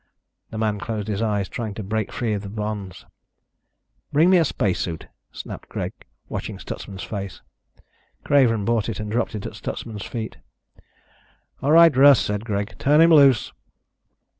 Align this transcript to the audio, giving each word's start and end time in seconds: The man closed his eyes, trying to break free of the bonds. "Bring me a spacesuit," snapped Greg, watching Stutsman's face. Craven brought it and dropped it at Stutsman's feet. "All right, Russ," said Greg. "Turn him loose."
The 0.49 0.57
man 0.57 0.79
closed 0.79 1.07
his 1.07 1.21
eyes, 1.21 1.47
trying 1.47 1.75
to 1.75 1.83
break 1.83 2.11
free 2.11 2.33
of 2.33 2.41
the 2.41 2.49
bonds. 2.49 3.05
"Bring 4.11 4.31
me 4.31 4.39
a 4.39 4.45
spacesuit," 4.45 5.05
snapped 5.31 5.69
Greg, 5.69 5.93
watching 6.27 6.57
Stutsman's 6.57 7.03
face. 7.03 7.43
Craven 8.23 8.65
brought 8.65 8.89
it 8.89 8.99
and 8.99 9.11
dropped 9.11 9.35
it 9.35 9.45
at 9.45 9.53
Stutsman's 9.53 10.01
feet. 10.03 10.37
"All 11.61 11.71
right, 11.73 11.95
Russ," 11.95 12.19
said 12.19 12.45
Greg. 12.45 12.73
"Turn 12.79 12.99
him 12.99 13.11
loose." 13.11 13.53